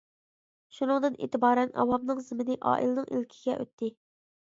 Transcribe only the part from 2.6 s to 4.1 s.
ئائىلىنىڭ ئىلكىگە ئۆتتى.